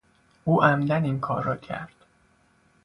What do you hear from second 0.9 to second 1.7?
این کار را